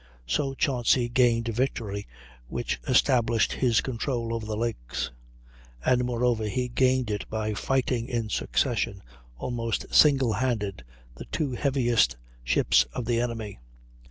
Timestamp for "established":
2.87-3.53